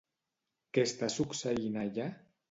Què 0.77 0.85
està 0.89 1.09
succeint 1.15 1.77
allà? 1.83 2.09